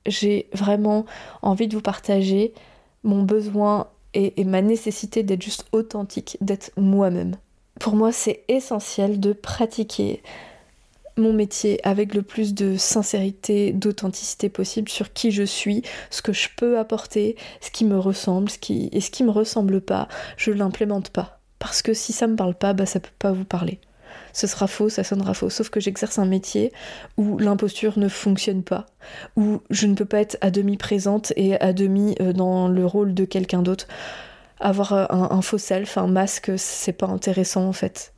j'ai 0.05 0.49
vraiment 0.53 1.05
envie 1.41 1.67
de 1.67 1.75
vous 1.75 1.81
partager 1.81 2.53
mon 3.03 3.23
besoin 3.23 3.87
et, 4.13 4.43
ma 4.43 4.61
nécessité 4.61 5.23
d'être 5.23 5.41
juste 5.41 5.65
authentique, 5.71 6.37
d'être 6.41 6.71
moi-même. 6.77 7.35
Pour 7.79 7.95
moi, 7.95 8.11
c'est 8.11 8.43
essentiel 8.47 9.19
de 9.19 9.33
pratiquer 9.33 10.21
mon 11.17 11.33
métier 11.33 11.79
avec 11.85 12.13
le 12.13 12.21
plus 12.21 12.53
de 12.53 12.77
sincérité, 12.77 13.73
d'authenticité 13.73 14.49
possible 14.49 14.89
sur 14.89 15.13
qui 15.13 15.31
je 15.31 15.43
suis, 15.43 15.83
ce 16.09 16.21
que 16.21 16.33
je 16.33 16.49
peux 16.55 16.77
apporter, 16.77 17.35
ce 17.59 17.71
qui 17.71 17.85
me 17.85 17.97
ressemble, 17.97 18.49
ce 18.49 18.57
qui 18.57 18.89
et 18.91 19.01
ce 19.01 19.11
qui 19.11 19.23
me 19.23 19.31
ressemble 19.31 19.81
pas, 19.81 20.07
je 20.37 20.51
l'implémente 20.51 21.09
pas 21.09 21.41
parce 21.61 21.83
que 21.83 21.93
si 21.93 22.11
ça 22.11 22.25
me 22.25 22.35
parle 22.35 22.55
pas, 22.55 22.73
bah 22.73 22.87
ça 22.87 22.99
peut 22.99 23.09
pas 23.19 23.31
vous 23.31 23.45
parler. 23.45 23.79
Ce 24.33 24.47
sera 24.47 24.67
faux, 24.67 24.89
ça 24.89 25.03
sonnera 25.03 25.33
faux. 25.33 25.49
Sauf 25.49 25.69
que 25.69 25.79
j'exerce 25.79 26.19
un 26.19 26.25
métier 26.25 26.71
où 27.17 27.37
l'imposture 27.37 27.99
ne 27.99 28.07
fonctionne 28.07 28.63
pas, 28.63 28.85
où 29.35 29.61
je 29.69 29.87
ne 29.87 29.95
peux 29.95 30.05
pas 30.05 30.21
être 30.21 30.37
à 30.41 30.51
demi 30.51 30.77
présente 30.77 31.33
et 31.35 31.59
à 31.59 31.73
demi 31.73 32.15
euh, 32.21 32.33
dans 32.33 32.67
le 32.67 32.85
rôle 32.85 33.13
de 33.13 33.25
quelqu'un 33.25 33.61
d'autre. 33.61 33.87
Avoir 34.59 34.93
euh, 34.93 35.05
un, 35.09 35.41
faux 35.41 35.57
self, 35.57 35.97
un 35.97 36.07
masque, 36.07 36.51
c'est 36.57 36.93
pas 36.93 37.07
intéressant 37.07 37.67
en 37.67 37.73
fait. 37.73 38.13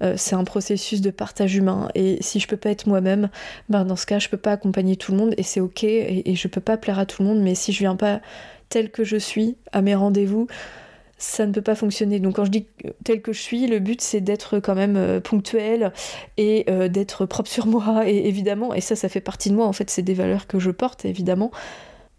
Euh, 0.00 0.14
c'est 0.16 0.36
un 0.36 0.44
processus 0.44 1.00
de 1.00 1.10
partage 1.10 1.56
humain 1.56 1.88
et 1.96 2.18
si 2.20 2.38
je 2.38 2.46
peux 2.46 2.56
pas 2.56 2.70
être 2.70 2.86
moi-même, 2.86 3.30
ben 3.68 3.84
dans 3.84 3.96
ce 3.96 4.06
cas 4.06 4.20
je 4.20 4.28
peux 4.28 4.36
pas 4.36 4.52
accompagner 4.52 4.94
tout 4.94 5.10
le 5.10 5.18
monde 5.18 5.34
et 5.36 5.42
c'est 5.42 5.58
ok 5.58 5.82
et, 5.82 6.30
et 6.30 6.36
je 6.36 6.46
peux 6.46 6.60
pas 6.60 6.76
plaire 6.76 7.00
à 7.00 7.06
tout 7.06 7.22
le 7.22 7.28
monde. 7.28 7.40
Mais 7.40 7.56
si 7.56 7.72
je 7.72 7.80
viens 7.80 7.96
pas 7.96 8.20
tel 8.68 8.90
que 8.90 9.02
je 9.02 9.16
suis 9.16 9.56
à 9.72 9.82
mes 9.82 9.96
rendez-vous, 9.96 10.46
ça 11.18 11.46
ne 11.46 11.52
peut 11.52 11.62
pas 11.62 11.74
fonctionner. 11.74 12.20
Donc 12.20 12.36
quand 12.36 12.44
je 12.44 12.50
dis 12.50 12.66
tel 13.04 13.20
que 13.20 13.32
je 13.32 13.40
suis, 13.40 13.66
le 13.66 13.80
but 13.80 14.00
c'est 14.00 14.20
d'être 14.20 14.60
quand 14.60 14.74
même 14.74 14.96
euh, 14.96 15.20
ponctuel 15.20 15.92
et 16.36 16.64
euh, 16.70 16.88
d'être 16.88 17.26
propre 17.26 17.50
sur 17.50 17.66
moi, 17.66 18.08
et 18.08 18.28
évidemment, 18.28 18.72
et 18.72 18.80
ça 18.80 18.96
ça 18.96 19.08
fait 19.08 19.20
partie 19.20 19.50
de 19.50 19.54
moi, 19.54 19.66
en 19.66 19.72
fait 19.72 19.90
c'est 19.90 20.02
des 20.02 20.14
valeurs 20.14 20.46
que 20.46 20.58
je 20.58 20.70
porte, 20.70 21.04
évidemment. 21.04 21.50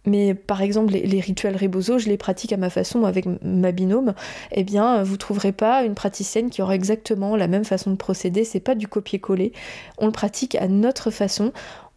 Mais 0.05 0.33
par 0.33 0.61
exemple, 0.61 0.93
les, 0.93 1.19
rituels 1.19 1.57
Rebozo, 1.57 1.99
je 1.99 2.07
les 2.07 2.17
pratique 2.17 2.53
à 2.53 2.57
ma 2.57 2.69
façon 2.69 3.03
avec 3.03 3.25
ma 3.43 3.71
binôme. 3.71 4.13
Eh 4.51 4.63
bien, 4.63 5.03
vous 5.03 5.17
trouverez 5.17 5.51
pas 5.51 5.83
une 5.83 5.93
praticienne 5.93 6.49
qui 6.49 6.61
aura 6.61 6.73
exactement 6.73 7.35
la 7.35 7.47
même 7.47 7.65
façon 7.65 7.91
de 7.91 7.95
procéder. 7.97 8.45
C'est 8.45 8.61
pas 8.61 8.75
du 8.75 8.87
copier-coller. 8.87 9.51
On 9.97 10.05
le 10.05 10.11
pratique 10.13 10.55
à 10.55 10.67
notre 10.69 11.11
façon 11.11 11.51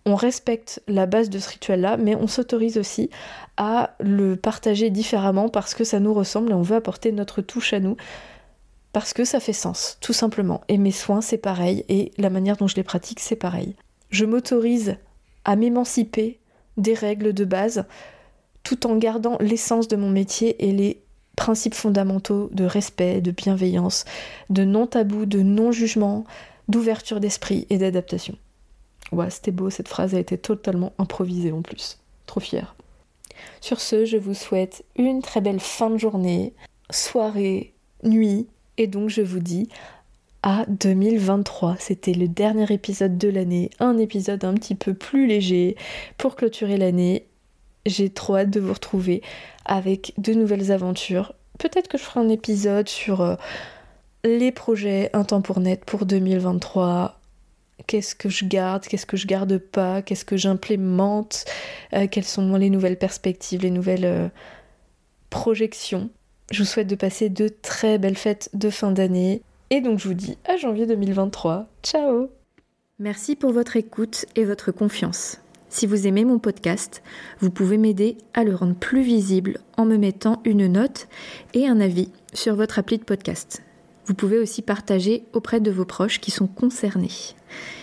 on 0.04 0.14
respecte 0.14 0.82
la 0.88 1.06
base 1.06 1.30
de 1.30 1.38
ce 1.38 1.50
rituel-là, 1.50 1.96
mais 1.96 2.16
on 2.16 2.26
s'autorise 2.26 2.76
aussi 2.76 3.10
à 3.56 3.94
le 4.00 4.36
partager 4.36 4.90
différemment 4.90 5.48
parce 5.48 5.74
que 5.74 5.84
ça 5.84 6.00
nous 6.00 6.12
ressemble 6.12 6.50
et 6.50 6.54
on 6.54 6.62
veut 6.62 6.76
apporter 6.76 7.12
notre 7.12 7.40
touche 7.40 7.72
à 7.72 7.80
nous. 7.80 7.96
Parce 8.92 9.14
que 9.14 9.24
ça 9.24 9.40
fait 9.40 9.52
sens, 9.52 9.96
tout 10.00 10.12
simplement. 10.12 10.60
Et 10.68 10.76
mes 10.76 10.90
soins, 10.90 11.22
c'est 11.22 11.38
pareil, 11.38 11.84
et 11.88 12.12
la 12.18 12.28
manière 12.28 12.58
dont 12.58 12.66
je 12.66 12.76
les 12.76 12.82
pratique, 12.82 13.20
c'est 13.20 13.36
pareil. 13.36 13.74
Je 14.10 14.26
m'autorise 14.26 14.96
à 15.46 15.56
m'émanciper 15.56 16.40
des 16.76 16.92
règles 16.92 17.32
de 17.32 17.44
base, 17.44 17.86
tout 18.62 18.86
en 18.86 18.96
gardant 18.96 19.38
l'essence 19.40 19.88
de 19.88 19.96
mon 19.96 20.10
métier 20.10 20.68
et 20.68 20.72
les 20.72 21.02
principes 21.36 21.74
fondamentaux 21.74 22.50
de 22.52 22.64
respect, 22.64 23.22
de 23.22 23.30
bienveillance, 23.30 24.04
de 24.50 24.64
non-tabou, 24.64 25.24
de 25.24 25.40
non-jugement, 25.40 26.24
d'ouverture 26.68 27.20
d'esprit 27.20 27.66
et 27.70 27.78
d'adaptation. 27.78 28.36
Ouais, 29.12 29.30
c'était 29.30 29.50
beau, 29.50 29.70
cette 29.70 29.88
phrase 29.88 30.14
a 30.14 30.18
été 30.18 30.38
totalement 30.38 30.92
improvisée 30.98 31.52
en 31.52 31.62
plus. 31.62 31.98
Trop 32.26 32.40
fière. 32.40 32.74
Sur 33.60 33.80
ce, 33.80 34.04
je 34.04 34.16
vous 34.16 34.34
souhaite 34.34 34.84
une 34.96 35.22
très 35.22 35.40
belle 35.40 35.60
fin 35.60 35.90
de 35.90 35.98
journée, 35.98 36.54
soirée, 36.90 37.72
nuit, 38.02 38.46
et 38.78 38.86
donc 38.86 39.10
je 39.10 39.22
vous 39.22 39.40
dis 39.40 39.68
à 40.42 40.64
2023. 40.68 41.76
C'était 41.78 42.14
le 42.14 42.28
dernier 42.28 42.72
épisode 42.72 43.18
de 43.18 43.28
l'année, 43.28 43.70
un 43.80 43.98
épisode 43.98 44.44
un 44.44 44.54
petit 44.54 44.74
peu 44.74 44.94
plus 44.94 45.26
léger 45.26 45.76
pour 46.18 46.36
clôturer 46.36 46.76
l'année. 46.76 47.26
J'ai 47.86 48.10
trop 48.10 48.36
hâte 48.36 48.50
de 48.50 48.60
vous 48.60 48.72
retrouver 48.72 49.22
avec 49.64 50.14
de 50.18 50.32
nouvelles 50.34 50.72
aventures. 50.72 51.34
Peut-être 51.58 51.88
que 51.88 51.98
je 51.98 52.02
ferai 52.02 52.20
un 52.20 52.28
épisode 52.28 52.88
sur 52.88 53.20
euh, 53.20 53.34
les 54.24 54.52
projets 54.52 55.10
Un 55.12 55.24
temps 55.24 55.42
pour 55.42 55.60
net 55.60 55.84
pour 55.84 56.06
2023, 56.06 57.20
qu'est-ce 57.86 58.14
que 58.14 58.28
je 58.28 58.44
garde, 58.44 58.86
qu'est-ce 58.86 59.06
que 59.06 59.16
je 59.16 59.26
garde 59.26 59.58
pas, 59.58 60.02
qu'est-ce 60.02 60.24
que 60.24 60.36
j'implémente, 60.36 61.44
euh, 61.92 62.06
quelles 62.10 62.24
sont 62.24 62.56
les 62.56 62.70
nouvelles 62.70 62.98
perspectives, 62.98 63.62
les 63.62 63.70
nouvelles 63.70 64.04
euh, 64.04 64.28
projections. 65.30 66.10
Je 66.50 66.62
vous 66.62 66.68
souhaite 66.68 66.88
de 66.88 66.94
passer 66.94 67.28
de 67.28 67.48
très 67.48 67.98
belles 67.98 68.16
fêtes 68.16 68.50
de 68.54 68.70
fin 68.70 68.92
d'année. 68.92 69.42
Et 69.70 69.80
donc 69.80 69.98
je 69.98 70.08
vous 70.08 70.14
dis 70.14 70.36
à 70.44 70.56
janvier 70.56 70.86
2023. 70.86 71.66
Ciao 71.82 72.28
Merci 72.98 73.36
pour 73.36 73.52
votre 73.52 73.76
écoute 73.76 74.26
et 74.36 74.44
votre 74.44 74.70
confiance. 74.70 75.38
Si 75.70 75.86
vous 75.86 76.06
aimez 76.06 76.26
mon 76.26 76.38
podcast, 76.38 77.02
vous 77.40 77.50
pouvez 77.50 77.78
m'aider 77.78 78.18
à 78.34 78.44
le 78.44 78.54
rendre 78.54 78.74
plus 78.74 79.02
visible 79.02 79.58
en 79.78 79.86
me 79.86 79.96
mettant 79.96 80.42
une 80.44 80.66
note 80.66 81.08
et 81.54 81.66
un 81.66 81.80
avis 81.80 82.10
sur 82.34 82.54
votre 82.54 82.78
appli 82.78 82.98
de 82.98 83.04
podcast. 83.04 83.62
Vous 84.04 84.14
pouvez 84.14 84.38
aussi 84.38 84.60
partager 84.60 85.24
auprès 85.32 85.60
de 85.60 85.70
vos 85.70 85.86
proches 85.86 86.20
qui 86.20 86.30
sont 86.30 86.46
concernés. 86.46 87.34